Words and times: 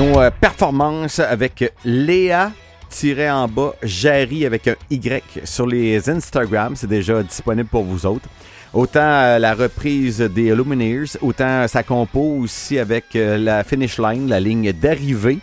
nos 0.00 0.18
euh, 0.18 0.30
performances 0.30 1.18
avec 1.18 1.74
Léa 1.84 2.52
tiré 2.88 3.30
en 3.30 3.46
bas 3.46 3.74
Jarry 3.82 4.46
avec 4.46 4.66
un 4.66 4.74
Y 4.88 5.22
sur 5.44 5.66
les 5.66 6.08
Instagram. 6.08 6.74
C'est 6.74 6.86
déjà 6.86 7.22
disponible 7.22 7.68
pour 7.68 7.84
vous 7.84 8.06
autres. 8.06 8.26
Autant 8.72 9.00
euh, 9.02 9.38
la 9.38 9.52
reprise 9.54 10.20
des 10.20 10.54
Lumineers, 10.54 11.18
autant 11.20 11.68
ça 11.68 11.82
compose 11.82 12.44
aussi 12.44 12.78
avec 12.78 13.14
euh, 13.14 13.36
la 13.36 13.62
finish 13.62 13.98
line, 13.98 14.26
la 14.26 14.40
ligne 14.40 14.72
d'arrivée. 14.72 15.38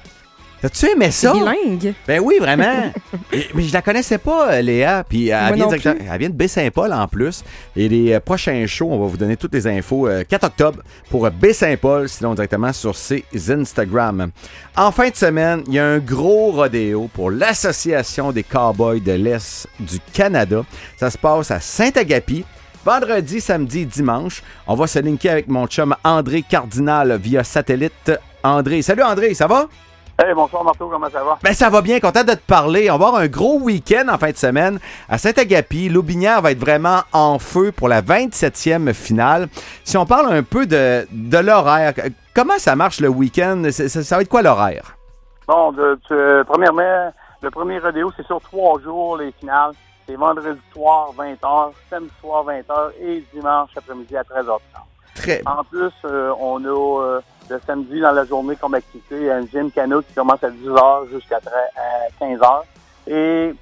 T'as-tu 0.60 0.88
aimé 0.88 1.12
ça? 1.12 1.34
Bilingue. 1.34 1.94
Ben 2.08 2.20
oui, 2.20 2.36
vraiment. 2.40 2.92
Mais 3.54 3.64
je 3.64 3.72
la 3.72 3.84
connaissais 3.84 4.18
pas, 4.18 4.54
euh, 4.54 4.62
Léa. 4.62 5.04
Puis 5.08 5.28
elle, 5.28 5.54
vient 5.54 5.68
plus. 5.68 5.82
elle 5.86 6.20
vient 6.20 6.30
de 6.30 6.36
Baie-Saint-Paul 6.36 6.92
en 6.94 7.08
plus. 7.08 7.44
Et 7.76 7.88
les 7.88 8.14
euh, 8.14 8.20
prochains 8.20 8.66
shows, 8.66 8.90
on 8.90 9.00
va 9.00 9.06
vous 9.06 9.18
donner 9.18 9.38
toutes 9.38 9.54
les 9.54 9.68
infos 9.68 10.08
euh, 10.08 10.24
4 10.28 10.44
octobre 10.46 10.80
pour 11.12 11.28
euh, 11.28 11.30
Baie-Saint-Paul, 11.30 12.10
sinon 12.10 12.34
directement 12.34 12.74
sur 12.74 12.96
ses 12.96 13.24
Instagram. 13.50 14.32
En 14.76 14.92
fin 14.92 15.10
de 15.10 15.16
semaine, 15.16 15.64
il 15.68 15.76
y 15.76 15.80
a 15.80 15.86
un 15.86 16.00
gros 16.00 16.52
rodéo 16.52 17.08
pour 17.14 17.30
l'Association 17.30 18.32
des 18.32 18.44
Cowboys 18.44 19.00
de 19.00 19.12
l'Est 19.12 19.68
du 19.80 20.00
Canada. 20.12 20.66
Ça 21.00 21.12
se 21.12 21.20
passe 21.20 21.52
à 21.52 21.60
Saint-Agapi. 21.60 22.44
Vendredi, 22.84 23.42
samedi, 23.42 23.86
dimanche. 23.86 24.42
On 24.66 24.74
va 24.74 24.88
se 24.88 24.98
linker 24.98 25.32
avec 25.32 25.50
mon 25.50 25.68
chum 25.68 25.96
André 26.04 26.42
Cardinal 26.42 27.20
via 27.22 27.44
satellite. 27.44 28.12
André, 28.44 28.82
salut 28.82 29.04
André, 29.04 29.34
ça 29.34 29.46
va? 29.46 29.68
Hey, 30.20 30.34
bonsoir 30.34 30.64
Marteau, 30.64 30.88
comment 30.90 31.10
ça 31.12 31.24
va? 31.24 31.38
Ben 31.44 31.54
ça 31.54 31.70
va 31.70 31.82
bien, 31.82 32.00
content 32.00 32.24
de 32.24 32.32
te 32.34 32.42
parler. 32.48 32.90
On 32.90 32.98
va 32.98 33.08
avoir 33.08 33.22
un 33.22 33.28
gros 33.28 33.60
week-end 33.60 34.08
en 34.12 34.18
fin 34.18 34.32
de 34.32 34.36
semaine 34.36 34.80
à 35.10 35.20
Saint-Agapi. 35.20 35.90
L'Aubinière 35.90 36.42
va 36.42 36.52
être 36.52 36.60
vraiment 36.60 37.02
en 37.14 37.38
feu 37.38 37.72
pour 37.72 37.88
la 37.88 38.02
27e 38.02 38.94
finale. 38.94 39.48
Si 39.84 39.96
on 39.96 40.08
parle 40.08 40.34
un 40.34 40.42
peu 40.42 40.66
de, 40.66 41.08
de 41.12 41.38
l'horaire, 41.38 41.94
comment 42.34 42.58
ça 42.58 42.76
marche 42.76 43.00
le 43.00 43.10
week-end? 43.10 43.62
Ça, 43.70 43.88
ça 43.90 44.16
va 44.16 44.24
être 44.24 44.28
quoi 44.30 44.42
l'horaire? 44.42 44.96
Bon, 45.48 45.72
de, 45.72 46.00
de- 46.10 46.44
premièrement, 46.48 47.14
le 47.44 47.52
premier 47.52 47.78
rodéo, 47.78 48.12
c'est 48.18 48.26
sur 48.26 48.42
trois 48.42 48.82
jours, 48.82 49.18
les 49.18 49.32
finales. 49.40 49.74
C'est 50.10 50.16
vendredi 50.16 50.60
soir, 50.74 51.12
20h, 51.16 51.72
samedi 51.92 52.12
soir, 52.22 52.44
20h 52.44 52.92
et 53.04 53.24
dimanche 53.34 53.70
après-midi 53.78 54.18
à 54.18 54.24
13h30. 54.24 54.60
Très 55.14 55.42
En 55.46 55.64
plus, 55.64 55.92
euh, 56.06 56.32
on 56.40 56.64
a 56.66 57.04
euh, 57.04 57.22
le 57.50 57.60
samedi 57.66 58.00
dans 58.00 58.12
la 58.12 58.26
journée 58.26 58.56
comme 58.56 58.74
activité 58.74 59.32
un 59.32 59.46
gym 59.46 59.72
canot 59.72 60.02
qui 60.02 60.14
commence 60.14 60.44
à 60.44 60.50
10h 60.50 61.10
jusqu'à 61.12 61.38
tre- 61.40 61.52
à 61.76 62.24
15h. 62.26 62.62
Et 63.08 63.54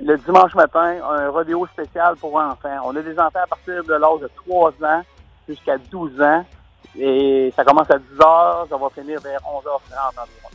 le 0.00 0.16
dimanche 0.18 0.54
matin, 0.54 0.96
un 1.08 1.30
rodéo 1.30 1.66
spécial 1.68 2.16
pour 2.16 2.36
enfants. 2.36 2.80
On 2.84 2.94
a 2.96 3.00
des 3.02 3.18
enfants 3.18 3.40
à 3.42 3.46
partir 3.46 3.82
de 3.84 3.94
l'âge 3.94 4.20
de 4.20 4.30
3 4.46 4.70
ans 4.82 5.02
jusqu'à 5.48 5.78
12 5.78 6.20
ans. 6.20 6.44
Et 6.98 7.52
ça 7.56 7.64
commence 7.64 7.90
à 7.90 7.96
10h, 7.98 8.68
ça 8.68 8.76
va 8.76 8.88
finir 8.94 9.20
vers 9.20 9.40
11h30 9.40 10.10
environ. 10.10 10.48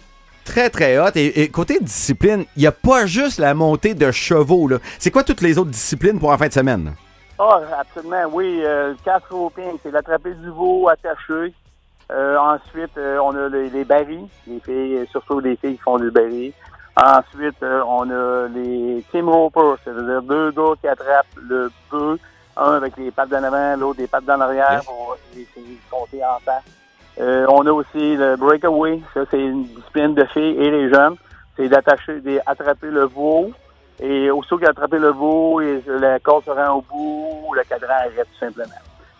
très 0.45 0.69
très 0.69 0.97
hot. 0.99 1.09
Et, 1.15 1.41
et 1.43 1.49
côté 1.49 1.79
discipline, 1.79 2.45
il 2.55 2.61
n'y 2.61 2.67
a 2.67 2.71
pas 2.71 3.05
juste 3.05 3.39
la 3.39 3.53
montée 3.53 3.93
de 3.93 4.11
chevaux. 4.11 4.67
là. 4.67 4.77
C'est 4.99 5.11
quoi 5.11 5.23
toutes 5.23 5.41
les 5.41 5.57
autres 5.57 5.71
disciplines 5.71 6.19
pour 6.19 6.31
en 6.31 6.37
fin 6.37 6.47
de 6.47 6.53
semaine? 6.53 6.93
Ah, 7.39 7.61
absolument, 7.79 8.23
oui. 8.31 8.61
Euh, 8.63 8.89
le 8.89 8.97
catch 9.03 9.23
roping, 9.31 9.77
c'est 9.81 9.91
l'attraper 9.91 10.33
du 10.33 10.49
veau 10.49 10.89
attaché. 10.89 11.53
Euh, 12.11 12.37
ensuite, 12.37 12.97
euh, 12.97 13.19
on 13.19 13.35
a 13.35 13.49
les, 13.49 13.69
les 13.69 13.83
barils, 13.85 14.27
les 14.47 14.59
filles, 14.61 14.97
euh, 14.97 15.05
surtout 15.11 15.39
les 15.39 15.55
filles 15.57 15.75
qui 15.75 15.81
font 15.81 15.97
du 15.97 16.09
baril. 16.09 16.53
Ensuite, 16.97 17.61
euh, 17.61 17.81
on 17.87 18.09
a 18.09 18.47
les 18.47 19.03
team 19.11 19.29
ropers, 19.29 19.77
c'est-à-dire 19.83 20.21
deux 20.23 20.51
gars 20.51 20.73
qui 20.81 20.87
attrapent 20.87 21.27
le 21.37 21.69
bœuf, 21.91 22.19
un 22.57 22.73
avec 22.73 22.97
les 22.97 23.11
pattes 23.11 23.29
d'en 23.29 23.43
avant, 23.43 23.75
l'autre 23.77 23.99
des 23.99 24.07
pattes 24.07 24.25
d'en 24.25 24.41
arrière 24.41 24.71
Yes. 24.73 24.85
pour 24.85 25.15
essayer 25.33 25.45
de 25.75 25.89
compter 25.91 26.23
en 26.25 26.39
temps. 26.43 26.63
Euh, 27.21 27.45
on 27.49 27.65
a 27.67 27.71
aussi 27.71 28.15
le 28.15 28.35
breakaway, 28.37 29.01
ça 29.13 29.21
c'est 29.29 29.39
une 29.39 29.65
discipline 29.65 30.15
de 30.15 30.25
filles 30.25 30.55
et 30.57 30.71
les 30.71 30.89
jeunes. 30.89 31.15
C'est 31.57 31.67
d'attacher, 31.69 32.21
d'attraper 32.21 32.87
le 32.89 33.03
veau, 33.05 33.51
et 33.99 34.31
aussitôt 34.31 34.57
qu'il 34.57 34.67
a 34.67 34.69
attrapé 34.71 34.97
le 34.97 35.09
veau, 35.11 35.59
et 35.61 35.83
la 35.87 36.17
corde 36.19 36.45
se 36.45 36.49
rend 36.51 36.77
au 36.77 36.81
bout, 36.81 37.53
le 37.53 37.63
cadran 37.63 37.93
arrête 37.93 38.27
tout 38.33 38.39
simplement. 38.45 38.73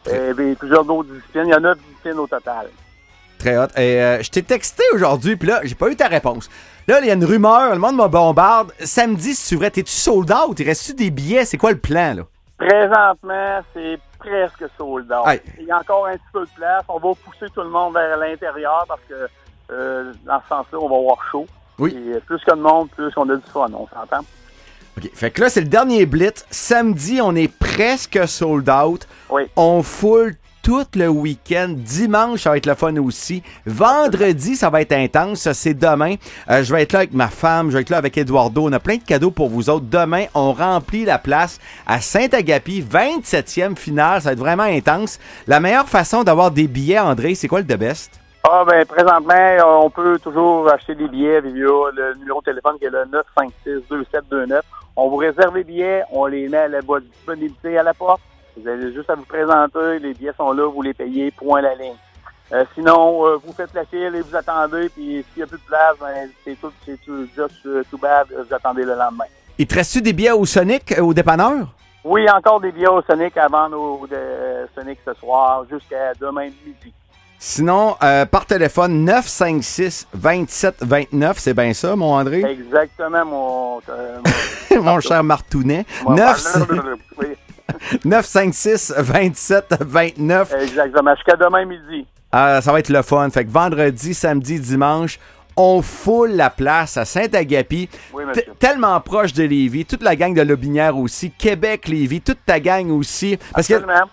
Euh, 0.08 0.34
puis 0.34 0.56
plusieurs 0.56 0.86
d'autres 0.86 1.10
disciplines. 1.10 1.46
Il 1.48 1.52
y 1.52 1.54
a 1.54 1.60
neuf 1.60 1.78
disciplines 1.78 2.20
au 2.20 2.28
total. 2.28 2.68
Très 3.38 3.58
hot. 3.58 3.68
Et 3.78 4.02
euh, 4.02 4.22
je 4.22 4.30
t'ai 4.30 4.44
texté 4.44 4.84
aujourd'hui, 4.94 5.36
puis 5.36 5.48
là, 5.48 5.62
j'ai 5.64 5.76
pas 5.76 5.90
eu 5.90 5.96
ta 5.96 6.08
réponse. 6.08 6.50
Là, 6.88 7.00
il 7.02 7.08
y 7.08 7.12
a 7.12 7.14
une 7.14 7.26
rumeur, 7.26 7.72
le 7.72 7.80
monde 7.80 7.96
me 7.96 8.08
bombarde. 8.08 8.74
Samedi, 8.80 9.36
si 9.36 9.50
tu 9.50 9.56
vrai, 9.56 9.72
t'es-tu 9.72 9.92
sold 9.92 10.32
out? 10.32 10.59
Il 10.59 10.66
reste-tu 10.66 10.94
des 10.96 11.12
billets? 11.12 11.46
C'est 11.46 11.58
quoi 11.58 11.72
le 11.72 11.78
plan, 11.78 12.16
là? 12.16 12.24
Présentement, 12.58 13.62
c'est 13.74 14.00
presque 14.18 14.66
sold 14.78 15.12
out. 15.12 15.42
Il 15.59 15.66
y 15.66 15.72
a 15.72 15.78
encore 15.78 16.08
un 16.08 16.14
petit 16.14 16.24
peu 16.34 16.42
de 16.42 16.50
place. 16.56 16.84
On 16.90 17.00
va 17.00 17.14
pousser 17.24 17.46
tout 17.54 17.62
le 17.62 17.70
monde 17.70 17.94
vers 17.94 18.18
l'intérieur 18.18 18.86
parce 18.88 19.02
que 19.08 19.30
euh, 19.72 20.12
dans 20.26 20.42
ce 20.42 20.48
sens-là, 20.50 20.80
on 20.80 20.90
va 20.90 20.96
avoir 20.98 21.24
chaud. 21.32 21.46
Oui. 21.78 21.96
Et 21.96 22.20
plus 22.20 22.44
que 22.44 22.52
de 22.52 22.59
monde, 22.59 22.90
plus 22.90 23.12
on 23.16 23.30
a 23.30 23.36
du 23.36 23.50
fun, 23.54 23.70
on 23.74 23.88
s'entend. 23.88 24.26
OK. 25.00 25.10
Fait 25.14 25.32
que 25.32 25.42
là, 25.42 25.50
c'est 25.50 25.62
le 25.62 25.68
dernier 25.68 26.06
blitz. 26.06 26.46
Samedi, 26.50 27.20
on 27.22 27.36
est 27.36 27.48
presque 27.48 28.20
sold 28.28 28.70
out. 28.70 29.08
Oui. 29.30 29.44
On 29.56 29.84
foule 29.84 30.36
tout 30.62 30.86
le 30.96 31.08
week-end. 31.08 31.74
Dimanche, 31.76 32.42
ça 32.42 32.50
va 32.52 32.58
être 32.58 32.66
le 32.66 32.76
fun 32.76 32.96
aussi. 32.98 33.42
Vendredi, 33.66 34.56
ça 34.56 34.70
va 34.70 34.82
être 34.82 34.92
intense. 34.92 35.40
Ça, 35.40 35.54
c'est 35.54 35.74
demain. 35.74 36.16
Euh, 36.50 36.64
je 36.64 36.74
vais 36.74 36.84
être 36.84 36.94
là 36.94 37.00
avec 37.00 37.14
ma 37.14 37.30
femme. 37.30 37.70
Je 37.70 37.76
vais 37.76 37.82
être 37.82 37.90
là 37.90 37.98
avec 37.98 38.18
Eduardo. 38.18 38.68
On 38.68 38.74
a 38.74 38.80
plein 38.80 38.98
de 38.98 39.04
cadeaux 39.04 39.32
pour 39.32 39.50
vous 39.50 39.70
autres. 39.70 39.86
Demain, 39.90 40.26
on 40.34 40.54
remplit 40.54 41.06
la 41.06 41.18
place 41.18 41.59
à 41.88 42.02
Saint-Agapi. 42.02 42.84
27e 42.84 43.76
finale. 43.78 44.22
Ça 44.22 44.30
va 44.30 44.34
être 44.34 44.40
vraiment 44.40 44.64
intense. 44.64 45.20
La 45.48 45.59
meilleure 45.59 45.88
façon 45.88 46.24
d'avoir 46.24 46.52
des 46.52 46.68
billets, 46.68 47.00
André, 47.00 47.36
c'est 47.36 47.48
quoi 47.48 47.59
le 47.59 47.66
de 47.66 47.76
best? 47.76 48.20
Ah 48.44 48.64
ben 48.66 48.86
présentement, 48.86 49.34
euh, 49.34 49.64
on 49.64 49.90
peut 49.90 50.18
toujours 50.20 50.72
acheter 50.72 50.96
des 50.96 51.08
billets 51.08 51.42
via 51.42 51.52
le 51.52 52.16
numéro 52.16 52.40
de 52.40 52.46
téléphone 52.46 52.78
qui 52.80 52.86
est 52.86 52.90
le 52.90 53.06
956-2729. 53.66 54.62
On 54.96 55.10
vous 55.10 55.18
réserve 55.18 55.58
les 55.58 55.64
billets, 55.64 56.04
on 56.12 56.26
les 56.26 56.48
met 56.48 56.58
à 56.58 56.68
la 56.68 56.80
votre 56.82 57.06
disponibilité 57.06 57.78
à 57.78 57.84
la 57.84 57.94
porte. 57.94 58.22
Vous 58.58 58.68
avez 58.68 58.94
juste 58.94 59.10
à 59.10 59.16
vous 59.16 59.26
présenter, 59.26 60.00
les 60.00 60.14
billets 60.14 60.34
sont 60.38 60.52
là, 60.54 60.68
vous 60.68 60.82
les 60.82 60.94
payez, 60.94 61.32
point 61.32 61.62
la 61.62 61.76
ligne. 61.76 61.96
Euh, 62.52 62.66
sinon, 62.74 63.26
euh, 63.28 63.38
vous 63.44 63.54
faites 63.54 63.74
la 63.74 63.86
file 63.86 64.16
et 64.16 64.22
vous 64.22 64.36
attendez, 64.36 64.90
puis 64.90 65.24
s'il 65.32 65.38
n'y 65.38 65.44
a 65.44 65.48
plus 65.48 65.60
de 65.60 65.66
place, 65.66 65.96
ben, 66.00 66.30
c'est 66.44 66.60
tout, 66.60 66.72
c'est 66.84 67.00
tout, 67.06 67.28
just 67.36 67.66
euh, 67.66 67.84
too 67.92 67.98
bad, 67.98 68.28
euh, 68.32 68.44
vous 68.48 68.54
attendez 68.56 68.84
le 68.84 68.96
lendemain. 68.96 69.26
Il 69.58 69.68
te 69.68 69.76
reste-tu 69.76 70.02
des 70.02 70.14
billets 70.14 70.32
au 70.32 70.46
Sonic, 70.46 70.98
euh, 70.98 71.02
au 71.02 71.14
dépanneur? 71.14 71.68
Oui, 72.04 72.28
encore 72.30 72.60
des 72.60 72.72
billets 72.72 72.88
au 72.88 73.02
Sonic 73.04 73.38
avant 73.38 73.70
nos 73.70 74.08
de 74.08 74.18
Sonic 74.74 75.00
ce 75.06 75.14
soir, 75.14 75.64
jusqu'à 75.70 76.14
demain 76.20 76.46
midi. 76.66 76.94
Sinon, 77.42 77.96
euh, 78.04 78.26
par 78.26 78.46
téléphone, 78.46 79.06
956 79.06 80.08
27 80.14 80.76
29, 80.82 81.40
c'est 81.40 81.54
bien 81.54 81.74
ça, 81.74 81.96
mon 81.96 82.14
André? 82.16 82.44
Exactement, 82.44 83.26
mon... 83.26 83.82
euh, 83.90 84.20
mon 84.82 85.00
cher 85.00 85.24
Martounet. 85.24 85.86
mon- 86.04 86.16
9 86.16 86.58
Oui. 87.18 87.28
956 88.04 88.94
27 88.98 89.76
29. 89.80 90.54
Exactement. 90.62 91.16
Jusqu'à 91.16 91.36
demain 91.38 91.66
midi. 91.66 92.06
Ah, 92.32 92.62
ça 92.62 92.72
va 92.74 92.80
être 92.80 92.90
le 92.90 93.02
fun. 93.02 93.30
Fait 93.30 93.46
que 93.46 93.50
vendredi, 93.52 94.14
samedi, 94.14 94.60
dimanche, 94.60 95.18
on 95.56 95.82
foule 95.82 96.32
la 96.32 96.50
place 96.50 96.98
à 96.98 97.06
Saint-Agapi. 97.06 97.90
Oui. 98.14 98.24
Tellement 98.60 99.00
proche 99.00 99.34
de 99.34 99.44
Lévis. 99.44 99.86
Toute 99.86 100.04
la 100.04 100.16
gang 100.16 100.34
de 100.34 100.42
Lobinière 100.42 100.98
aussi. 100.98 101.32
Québec, 101.32 101.88
Lévis. 101.88 102.22
Toute 102.22 102.40
ta 102.46 102.60
gang 102.60 102.90
aussi. 102.92 103.38
Parce 103.54 103.68
que 103.68 103.76
Absolument. 103.76 103.94
euh, 104.00 104.04
euh, 104.04 104.06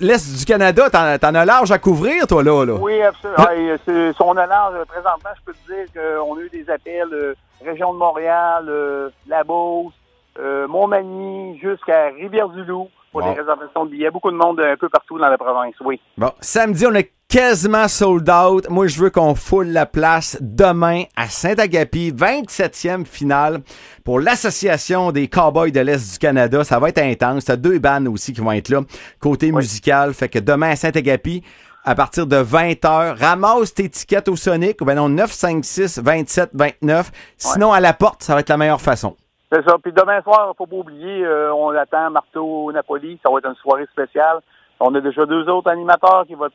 l'Est 0.00 0.38
du 0.38 0.44
Canada, 0.44 0.90
t'en, 0.90 1.34
as 1.34 1.44
large 1.44 1.70
à 1.72 1.78
couvrir, 1.78 2.26
toi, 2.26 2.42
là. 2.42 2.64
là. 2.64 2.74
Oui, 2.74 3.00
absolument. 3.02 3.44
C'est- 3.84 4.12
on 4.20 4.36
a 4.36 4.46
large, 4.46 4.74
euh, 4.76 4.84
présentement, 4.84 5.30
je 5.36 5.44
peux 5.44 5.52
te 5.52 5.72
dire 5.72 5.86
qu'on 5.94 6.36
a 6.36 6.40
eu 6.40 6.48
des 6.50 6.68
appels 6.70 7.12
euh, 7.12 7.34
région 7.64 7.92
de 7.92 7.98
Montréal, 7.98 8.66
euh, 8.68 9.10
La 9.28 9.44
Beauce, 9.44 9.92
euh, 10.38 10.66
Montmagny, 10.66 11.58
jusqu'à 11.60 12.06
Rivière-du-Loup 12.08 12.88
pour 13.12 13.22
des 13.22 13.30
réservations 13.32 13.84
de 13.84 13.90
billets. 13.90 14.10
Beaucoup 14.10 14.30
de 14.32 14.36
monde 14.36 14.60
un 14.60 14.76
peu 14.76 14.88
partout 14.88 15.18
dans 15.18 15.28
la 15.28 15.38
province, 15.38 15.74
oui. 15.84 16.00
Bon, 16.18 16.32
samedi, 16.40 16.84
on 16.86 16.94
est 16.94 17.12
quasiment 17.34 17.88
sold 17.88 18.30
out. 18.30 18.70
Moi, 18.70 18.86
je 18.86 18.96
veux 19.00 19.10
qu'on 19.10 19.34
foule 19.34 19.66
la 19.66 19.86
place 19.86 20.38
demain 20.40 21.02
à 21.16 21.26
Saint-Agapi, 21.26 22.12
27e 22.12 23.04
finale 23.04 23.58
pour 24.04 24.20
l'Association 24.20 25.10
des 25.10 25.26
Cowboys 25.26 25.72
de 25.72 25.80
l'Est 25.80 26.12
du 26.12 26.18
Canada. 26.20 26.62
Ça 26.62 26.78
va 26.78 26.90
être 26.90 26.98
intense. 26.98 27.46
T'as 27.46 27.56
deux 27.56 27.80
bandes 27.80 28.06
aussi 28.06 28.32
qui 28.32 28.40
vont 28.40 28.52
être 28.52 28.68
là, 28.68 28.82
côté 29.18 29.50
musical. 29.50 30.14
Fait 30.14 30.28
que 30.28 30.38
demain 30.38 30.70
à 30.70 30.76
Saint-Agapi, 30.76 31.42
à 31.84 31.96
partir 31.96 32.28
de 32.28 32.36
20h, 32.36 33.18
ramasse 33.20 33.74
tes 33.74 33.88
tickets 33.88 34.28
au 34.28 34.36
Sonic, 34.36 34.80
ou 34.80 34.84
ben 34.84 34.94
non, 34.94 35.08
956 35.08 36.02
27 36.04 36.50
29. 36.54 37.10
Sinon, 37.36 37.72
à 37.72 37.80
la 37.80 37.94
porte, 37.94 38.22
ça 38.22 38.34
va 38.34 38.40
être 38.40 38.48
la 38.48 38.58
meilleure 38.58 38.80
façon. 38.80 39.16
C'est 39.50 39.64
ça. 39.68 39.76
Puis 39.82 39.92
demain 39.92 40.22
soir, 40.22 40.54
faut 40.56 40.66
pas 40.66 40.76
oublier, 40.76 41.24
euh, 41.24 41.52
on 41.52 41.70
attend 41.70 42.10
Marteau 42.12 42.70
Napoli. 42.70 43.18
Ça 43.24 43.32
va 43.32 43.38
être 43.38 43.48
une 43.48 43.56
soirée 43.56 43.86
spéciale. 43.90 44.38
On 44.86 44.94
a 44.94 45.00
déjà 45.00 45.24
deux 45.24 45.48
autres 45.48 45.70
animateurs 45.70 46.24
qui 46.26 46.34
vont 46.34 46.48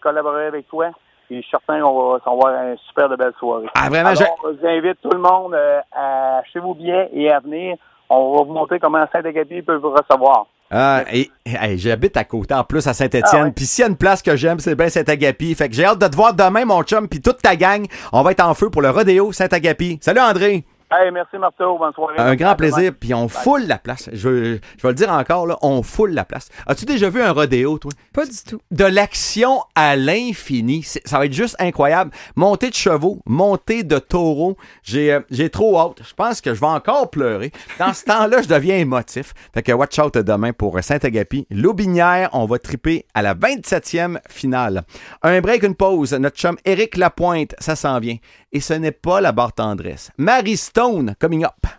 collaborer 0.00 0.46
avec 0.46 0.68
toi. 0.68 0.90
Et 1.30 1.36
je 1.36 1.40
suis 1.40 1.50
certain 1.50 1.80
qu'on 1.80 2.12
va, 2.12 2.18
va 2.18 2.30
avoir 2.30 2.62
une 2.62 2.76
super 2.86 3.08
de 3.08 3.16
belle 3.16 3.32
soirée. 3.40 3.66
Ah, 3.74 3.88
vraiment, 3.88 4.10
Alors, 4.10 4.38
j'invite 4.62 5.00
tout 5.02 5.10
le 5.10 5.18
monde 5.18 5.54
euh, 5.54 5.80
à 5.90 6.38
acheter 6.38 6.60
vos 6.60 6.74
billets 6.74 7.08
et 7.12 7.30
à 7.30 7.40
venir. 7.40 7.76
On 8.08 8.36
va 8.36 8.44
vous 8.44 8.52
montrer 8.52 8.78
comment 8.78 9.04
Saint-Agapi 9.10 9.62
peut 9.62 9.76
vous 9.76 9.90
recevoir. 9.90 10.46
Ah, 10.70 11.02
et, 11.12 11.28
j'habite 11.76 12.16
à 12.16 12.24
côté 12.24 12.54
en 12.54 12.62
plus 12.62 12.86
à 12.86 12.94
Saint-Étienne. 12.94 13.48
Ah. 13.48 13.52
Puis 13.54 13.64
s'il 13.64 13.82
y 13.82 13.86
a 13.86 13.90
une 13.90 13.96
place 13.96 14.22
que 14.22 14.36
j'aime, 14.36 14.60
c'est 14.60 14.76
bien 14.76 14.88
Saint-Agapi. 14.88 15.54
Fait 15.54 15.68
que 15.68 15.74
j'ai 15.74 15.84
hâte 15.84 15.98
de 15.98 16.06
te 16.06 16.14
voir 16.14 16.34
demain, 16.34 16.64
mon 16.64 16.82
chum, 16.82 17.08
puis 17.08 17.20
toute 17.20 17.42
ta 17.42 17.56
gang. 17.56 17.84
On 18.12 18.22
va 18.22 18.30
être 18.30 18.44
en 18.44 18.54
feu 18.54 18.70
pour 18.70 18.82
le 18.82 18.90
rodéo 18.90 19.32
Saint-Agapi. 19.32 19.98
Salut 20.00 20.20
André! 20.20 20.64
Hey, 20.94 21.10
merci 21.10 21.38
Marceau, 21.38 21.78
bonne 21.78 21.94
soirée. 21.94 22.16
Un 22.18 22.34
grand 22.34 22.54
plaisir. 22.54 22.92
Puis 23.00 23.14
on 23.14 23.26
foule 23.26 23.62
la 23.66 23.78
place. 23.78 24.10
Je, 24.12 24.58
je 24.76 24.82
vais 24.82 24.88
le 24.88 24.94
dire 24.94 25.10
encore, 25.10 25.46
là, 25.46 25.56
on 25.62 25.82
foule 25.82 26.10
la 26.10 26.26
place. 26.26 26.50
As-tu 26.66 26.84
déjà 26.84 27.08
vu 27.08 27.22
un 27.22 27.32
rodéo, 27.32 27.78
toi? 27.78 27.92
Pas 28.12 28.26
du 28.26 28.36
tout. 28.46 28.60
de 28.70 28.84
l'action 28.84 29.62
à 29.74 29.96
l'infini. 29.96 30.82
Ça 30.82 31.18
va 31.18 31.24
être 31.24 31.32
juste 31.32 31.56
incroyable. 31.58 32.10
Montée 32.36 32.68
de 32.68 32.74
chevaux, 32.74 33.20
montée 33.24 33.84
de 33.84 33.98
taureaux. 33.98 34.58
J'ai 34.82 35.14
euh, 35.14 35.20
j'ai 35.30 35.48
trop 35.48 35.78
hâte. 35.78 36.02
Je 36.06 36.12
pense 36.12 36.42
que 36.42 36.52
je 36.52 36.60
vais 36.60 36.66
encore 36.66 37.08
pleurer. 37.08 37.52
Dans 37.78 37.94
ce 37.94 38.04
temps-là, 38.12 38.42
je 38.42 38.48
deviens 38.48 38.76
émotif. 38.76 39.32
Fait 39.54 39.62
que 39.62 39.72
watch 39.72 39.98
out 39.98 40.18
demain 40.18 40.52
pour 40.52 40.78
Saint-Agapi. 40.82 41.46
L'Aubinière, 41.50 42.28
on 42.34 42.44
va 42.44 42.58
triper 42.58 43.06
à 43.14 43.22
la 43.22 43.34
27e 43.34 44.18
finale. 44.28 44.82
Un 45.22 45.40
break, 45.40 45.62
une 45.62 45.74
pause. 45.74 46.12
Notre 46.12 46.36
chum 46.36 46.58
Éric 46.66 46.98
Lapointe, 46.98 47.54
ça 47.60 47.76
s'en 47.76 47.98
vient. 47.98 48.18
Et 48.52 48.60
ce 48.60 48.74
n'est 48.74 48.92
pas 48.92 49.22
la 49.22 49.32
barre 49.32 49.54
tendresse. 49.54 50.10
Marie 50.18 50.58
Stone, 50.82 51.14
coming 51.20 51.44
up. 51.44 51.72